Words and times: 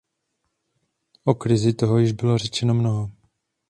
O 1.25 1.33
krizi 1.35 1.73
toho 1.73 1.97
již 1.97 2.11
bylo 2.11 2.37
řečeno 2.37 2.73
mnoho. 2.73 3.11